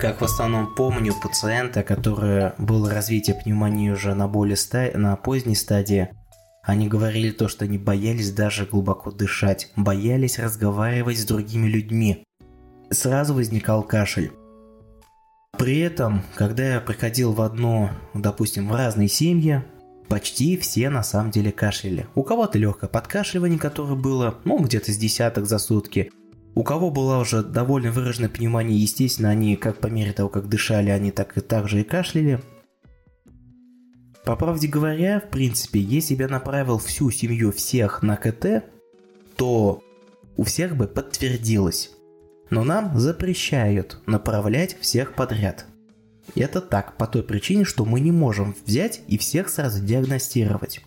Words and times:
Как 0.00 0.22
в 0.22 0.24
основном 0.24 0.74
помню 0.74 1.12
пациента, 1.12 1.82
который 1.82 2.52
был 2.56 2.88
развитие 2.88 3.36
пневмонии 3.36 3.90
уже 3.90 4.14
на 4.14 4.28
более 4.28 4.56
ста... 4.56 4.90
на 4.94 5.14
поздней 5.16 5.54
стадии, 5.54 6.08
они 6.62 6.88
говорили 6.88 7.30
то, 7.30 7.48
что 7.48 7.66
они 7.66 7.76
боялись 7.76 8.32
даже 8.32 8.64
глубоко 8.64 9.10
дышать, 9.10 9.70
боялись 9.76 10.38
разговаривать 10.38 11.18
с 11.18 11.26
другими 11.26 11.66
людьми. 11.66 12.24
Сразу 12.88 13.34
возникал 13.34 13.82
кашель. 13.82 14.32
При 15.58 15.80
этом, 15.80 16.22
когда 16.34 16.76
я 16.76 16.80
приходил 16.80 17.34
в 17.34 17.42
одно, 17.42 17.90
допустим, 18.14 18.70
в 18.70 18.74
разные 18.74 19.08
семьи, 19.08 19.62
почти 20.08 20.56
все 20.56 20.88
на 20.88 21.02
самом 21.02 21.30
деле 21.30 21.52
кашляли. 21.52 22.06
У 22.14 22.22
кого-то 22.22 22.56
легкое 22.56 22.88
подкашливание, 22.88 23.58
которое 23.58 23.96
было, 23.96 24.38
ну, 24.44 24.60
где-то 24.60 24.92
с 24.92 24.96
десяток 24.96 25.44
за 25.44 25.58
сутки. 25.58 26.10
У 26.54 26.64
кого 26.64 26.90
была 26.90 27.20
уже 27.20 27.42
довольно 27.42 27.92
выраженная 27.92 28.28
пневмония, 28.28 28.76
естественно, 28.76 29.30
они 29.30 29.56
как 29.56 29.78
по 29.78 29.86
мере 29.86 30.12
того, 30.12 30.28
как 30.28 30.48
дышали, 30.48 30.90
они 30.90 31.10
так 31.10 31.36
и 31.36 31.40
так 31.40 31.68
же 31.68 31.80
и 31.80 31.84
кашляли. 31.84 32.40
По 34.24 34.36
правде 34.36 34.68
говоря, 34.68 35.20
в 35.20 35.30
принципе, 35.30 35.80
если 35.80 36.14
бы 36.14 36.22
я 36.22 36.28
направил 36.28 36.78
всю 36.78 37.10
семью 37.10 37.52
всех 37.52 38.02
на 38.02 38.16
КТ, 38.16 38.64
то 39.36 39.82
у 40.36 40.42
всех 40.42 40.76
бы 40.76 40.86
подтвердилось. 40.86 41.92
Но 42.50 42.64
нам 42.64 42.98
запрещают 42.98 44.00
направлять 44.06 44.76
всех 44.80 45.14
подряд. 45.14 45.66
Это 46.34 46.60
так, 46.60 46.96
по 46.96 47.06
той 47.06 47.22
причине, 47.22 47.64
что 47.64 47.84
мы 47.84 48.00
не 48.00 48.12
можем 48.12 48.54
взять 48.66 49.02
и 49.06 49.18
всех 49.18 49.48
сразу 49.48 49.82
диагностировать. 49.82 50.82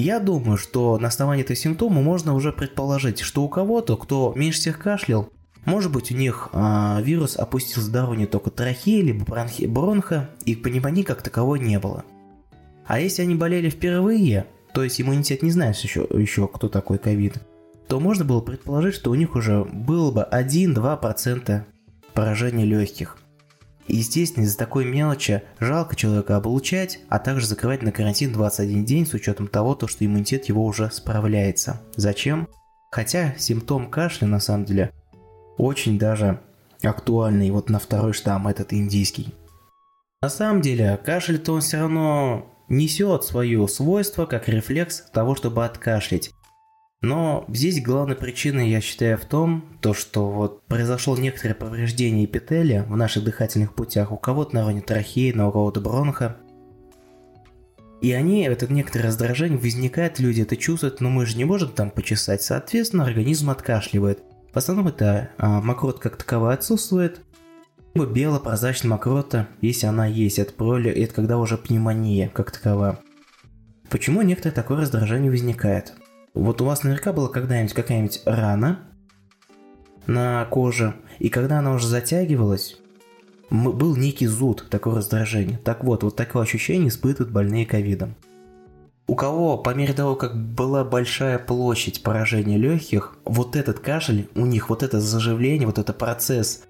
Я 0.00 0.20
думаю, 0.20 0.58
что 0.58 0.98
на 0.98 1.08
основании 1.08 1.44
этого 1.44 1.56
симптома 1.56 2.02
можно 2.02 2.34
уже 2.34 2.52
предположить, 2.52 3.20
что 3.20 3.42
у 3.42 3.48
кого-то, 3.48 3.96
кто 3.96 4.32
меньше 4.36 4.60
всех 4.60 4.78
кашлял, 4.78 5.30
может 5.64 5.92
быть, 5.92 6.12
у 6.12 6.14
них 6.14 6.50
а, 6.52 7.00
вирус 7.02 7.36
опустил 7.36 7.82
здоровье 7.82 8.20
не 8.20 8.26
только 8.26 8.50
трахеи, 8.50 9.00
либо 9.00 9.24
бронхи, 9.24 9.64
бронха, 9.66 10.30
и 10.44 10.54
пневмонии 10.54 11.02
как 11.02 11.22
таковой 11.22 11.60
не 11.60 11.78
было. 11.78 12.04
А 12.86 13.00
если 13.00 13.22
они 13.22 13.34
болели 13.34 13.70
впервые, 13.70 14.46
то 14.74 14.84
есть 14.84 15.00
иммунитет 15.00 15.42
не 15.42 15.50
знает 15.50 15.76
еще, 15.76 16.06
еще 16.10 16.48
кто 16.48 16.68
такой 16.68 16.98
ковид, 16.98 17.38
то 17.88 18.00
можно 18.00 18.24
было 18.24 18.40
предположить, 18.40 18.94
что 18.94 19.10
у 19.10 19.14
них 19.14 19.36
уже 19.36 19.64
было 19.64 20.10
бы 20.10 20.26
1-2% 20.30 21.62
поражения 22.12 22.64
легких. 22.64 23.18
И 23.86 23.96
естественно, 23.96 24.44
из-за 24.44 24.56
такой 24.56 24.84
мелочи 24.84 25.42
жалко 25.60 25.94
человека 25.94 26.36
облучать, 26.36 27.00
а 27.08 27.18
также 27.18 27.46
закрывать 27.46 27.82
на 27.82 27.92
карантин 27.92 28.32
21 28.32 28.84
день 28.84 29.06
с 29.06 29.14
учетом 29.14 29.46
того, 29.46 29.74
то, 29.74 29.86
что 29.86 30.04
иммунитет 30.04 30.46
его 30.46 30.64
уже 30.64 30.90
справляется. 30.90 31.80
Зачем? 31.96 32.48
Хотя 32.90 33.34
симптом 33.36 33.90
кашля 33.90 34.26
на 34.26 34.40
самом 34.40 34.64
деле 34.64 34.92
очень 35.58 35.98
даже 35.98 36.40
актуальный 36.82 37.50
вот 37.50 37.68
на 37.68 37.78
второй 37.78 38.12
штамм, 38.12 38.48
этот 38.48 38.72
индийский. 38.72 39.34
На 40.22 40.30
самом 40.30 40.62
деле, 40.62 40.98
кашель-то 41.04 41.52
он 41.52 41.60
все 41.60 41.78
равно 41.78 42.46
несет 42.68 43.24
свое 43.24 43.66
свойство 43.68 44.26
как 44.26 44.48
рефлекс 44.48 45.04
того, 45.12 45.34
чтобы 45.34 45.64
откашлять. 45.64 46.30
Но 47.04 47.44
здесь 47.48 47.82
главная 47.82 48.16
причина, 48.16 48.60
я 48.60 48.80
считаю, 48.80 49.18
в 49.18 49.26
том, 49.26 49.76
то, 49.82 49.92
что 49.92 50.30
вот 50.30 50.64
произошло 50.64 51.14
некоторое 51.18 51.54
повреждение 51.54 52.24
эпителия 52.24 52.84
в 52.84 52.96
наших 52.96 53.24
дыхательных 53.24 53.74
путях, 53.74 54.10
у 54.10 54.16
кого-то 54.16 54.54
на 54.54 54.64
уровне 54.64 54.80
трахеи, 54.80 55.32
на 55.32 55.48
у 55.48 55.52
кого-то 55.52 55.82
бронха. 55.82 56.38
И 58.00 58.10
они, 58.12 58.44
это 58.44 58.72
некоторое 58.72 59.08
раздражение 59.08 59.58
возникает, 59.58 60.18
люди 60.18 60.40
это 60.40 60.56
чувствуют, 60.56 61.02
но 61.02 61.10
мы 61.10 61.26
же 61.26 61.36
не 61.36 61.44
можем 61.44 61.72
там 61.72 61.90
почесать, 61.90 62.40
соответственно, 62.40 63.04
организм 63.04 63.50
откашливает. 63.50 64.22
В 64.54 64.56
основном 64.56 64.88
это 64.88 65.28
а, 65.36 65.60
мокрот 65.60 65.98
как 65.98 66.16
таковая 66.16 66.54
отсутствует, 66.54 67.20
либо 67.94 68.06
белопрозрачная 68.06 68.92
мокрота, 68.92 69.48
если 69.60 69.86
она 69.86 70.06
есть, 70.06 70.38
это 70.38 70.54
проли, 70.54 70.90
это 70.90 71.12
когда 71.12 71.36
уже 71.36 71.58
пневмония 71.58 72.30
как 72.30 72.50
таковая. 72.50 72.98
Почему 73.90 74.22
некоторое 74.22 74.54
такое 74.54 74.78
раздражение 74.78 75.30
возникает? 75.30 75.92
Вот 76.34 76.60
у 76.60 76.64
вас 76.64 76.82
наверняка 76.82 77.12
была 77.12 77.28
когда-нибудь 77.28 77.72
какая-нибудь 77.72 78.22
рана 78.26 78.80
на 80.06 80.44
коже, 80.46 80.94
и 81.20 81.28
когда 81.28 81.60
она 81.60 81.72
уже 81.72 81.86
затягивалась, 81.86 82.76
был 83.50 83.96
некий 83.96 84.26
зуд, 84.26 84.66
такое 84.68 84.96
раздражение. 84.96 85.58
Так 85.58 85.84
вот, 85.84 86.02
вот 86.02 86.16
такое 86.16 86.42
ощущение 86.42 86.88
испытывают 86.88 87.32
больные 87.32 87.64
ковидом. 87.64 88.16
У 89.06 89.14
кого 89.14 89.58
по 89.58 89.74
мере 89.74 89.92
того, 89.92 90.16
как 90.16 90.36
была 90.36 90.82
большая 90.82 91.38
площадь 91.38 92.02
поражения 92.02 92.56
легких, 92.56 93.16
вот 93.24 93.54
этот 93.54 93.78
кашель, 93.78 94.28
у 94.34 94.46
них 94.46 94.70
вот 94.70 94.82
это 94.82 95.00
заживление, 95.00 95.66
вот 95.66 95.78
этот 95.78 95.98
процесс 95.98 96.64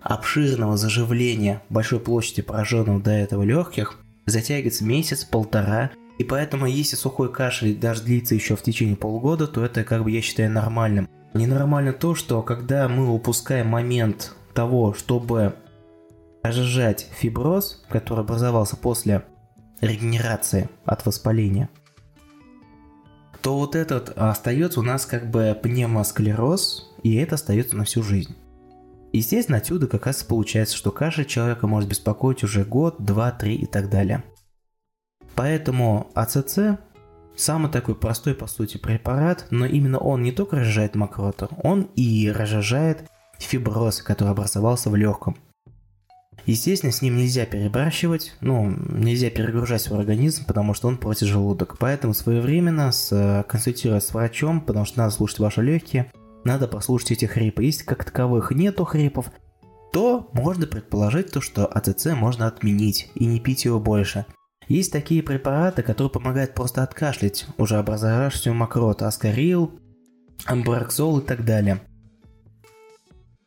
обширного 0.00 0.76
заживления 0.76 1.62
большой 1.68 2.00
площади 2.00 2.42
пораженного 2.42 3.00
до 3.00 3.12
этого 3.12 3.44
легких 3.44 3.98
затягивается 4.26 4.84
месяц-полтора, 4.84 5.90
и 6.20 6.24
поэтому, 6.24 6.66
если 6.66 6.96
сухой 6.96 7.32
кашель 7.32 7.78
даже 7.78 8.02
длится 8.02 8.34
еще 8.34 8.54
в 8.54 8.60
течение 8.60 8.94
полгода, 8.94 9.46
то 9.46 9.64
это, 9.64 9.84
как 9.84 10.04
бы, 10.04 10.10
я 10.10 10.20
считаю, 10.20 10.50
нормальным. 10.50 11.08
Ненормально 11.32 11.94
то, 11.94 12.14
что 12.14 12.42
когда 12.42 12.90
мы 12.90 13.08
упускаем 13.10 13.68
момент 13.68 14.34
того, 14.52 14.92
чтобы 14.92 15.54
разжижать 16.42 17.08
фиброз, 17.12 17.82
который 17.88 18.20
образовался 18.20 18.76
после 18.76 19.24
регенерации 19.80 20.68
от 20.84 21.06
воспаления, 21.06 21.70
то 23.40 23.56
вот 23.56 23.74
этот 23.74 24.12
остается 24.14 24.80
у 24.80 24.82
нас 24.82 25.06
как 25.06 25.30
бы 25.30 25.58
пневмосклероз, 25.62 26.92
и 27.02 27.14
это 27.14 27.36
остается 27.36 27.76
на 27.76 27.84
всю 27.84 28.02
жизнь. 28.02 28.36
Естественно, 29.14 29.56
отсюда 29.56 29.86
как 29.86 30.04
раз 30.04 30.22
получается, 30.22 30.76
что 30.76 30.90
кашель 30.90 31.24
человека 31.24 31.66
может 31.66 31.88
беспокоить 31.88 32.44
уже 32.44 32.66
год, 32.66 32.96
два, 32.98 33.30
три 33.30 33.54
и 33.54 33.64
так 33.64 33.88
далее. 33.88 34.22
Поэтому 35.40 36.10
АЦЦ 36.14 36.76
самый 37.34 37.70
такой 37.70 37.94
простой 37.94 38.34
по 38.34 38.46
сути 38.46 38.76
препарат, 38.76 39.46
но 39.48 39.64
именно 39.64 39.96
он 39.96 40.22
не 40.22 40.32
только 40.32 40.56
разжижает 40.56 40.96
мокроту, 40.96 41.48
он 41.62 41.88
и 41.96 42.30
разжижает 42.30 43.08
фиброз, 43.38 44.02
который 44.02 44.32
образовался 44.32 44.90
в 44.90 44.96
легком. 44.96 45.38
Естественно, 46.44 46.92
с 46.92 47.00
ним 47.00 47.16
нельзя 47.16 47.46
перебарщивать, 47.46 48.36
ну, 48.42 48.70
нельзя 48.90 49.30
перегружать 49.30 49.80
свой 49.80 50.00
организм, 50.00 50.44
потому 50.44 50.74
что 50.74 50.88
он 50.88 50.98
портит 50.98 51.28
желудок. 51.28 51.78
Поэтому 51.78 52.12
своевременно 52.12 52.92
с, 52.92 53.42
консультируясь 53.48 54.04
с 54.04 54.12
врачом, 54.12 54.60
потому 54.60 54.84
что 54.84 54.98
надо 54.98 55.10
слушать 55.10 55.38
ваши 55.38 55.62
легкие, 55.62 56.12
надо 56.44 56.68
послушать 56.68 57.12
эти 57.12 57.24
хрипы. 57.24 57.64
Если 57.64 57.86
как 57.86 58.04
таковых 58.04 58.50
нету 58.50 58.84
хрипов, 58.84 59.32
то 59.90 60.28
можно 60.34 60.66
предположить 60.66 61.32
то, 61.32 61.40
что 61.40 61.64
АЦЦ 61.64 62.08
можно 62.08 62.46
отменить 62.46 63.10
и 63.14 63.24
не 63.24 63.40
пить 63.40 63.64
его 63.64 63.80
больше– 63.80 64.26
есть 64.70 64.92
такие 64.92 65.22
препараты, 65.22 65.82
которые 65.82 66.10
помогают 66.10 66.54
просто 66.54 66.84
откашлять 66.84 67.44
уже 67.58 67.76
образовавшуюся 67.76 68.52
мокроту, 68.52 69.04
аскарил, 69.04 69.72
амбараксол 70.44 71.18
и 71.18 71.26
так 71.26 71.44
далее. 71.44 71.80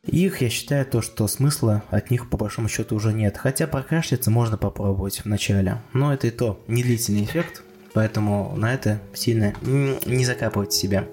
Их 0.02 0.42
я 0.42 0.50
считаю 0.50 0.84
то, 0.84 1.00
что 1.00 1.26
смысла 1.26 1.82
от 1.88 2.10
них 2.10 2.28
по 2.28 2.36
большому 2.36 2.68
счету 2.68 2.94
уже 2.94 3.14
нет. 3.14 3.38
Хотя 3.38 3.66
прокашляться 3.66 4.30
можно 4.30 4.58
попробовать 4.58 5.20
в 5.20 5.24
начале. 5.24 5.80
Но 5.94 6.12
это 6.12 6.26
и 6.26 6.30
то 6.30 6.62
не 6.68 6.82
длительный 6.82 7.24
эффект, 7.24 7.62
поэтому 7.94 8.54
на 8.54 8.74
это 8.74 9.00
сильно 9.14 9.54
не 9.62 10.26
закапывайте 10.26 10.76
себя. 10.76 11.08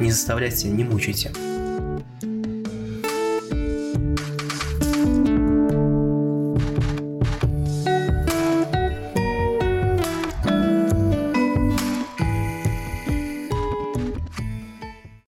Не 0.00 0.10
заставляйте, 0.10 0.68
не 0.68 0.82
мучайте. 0.82 1.30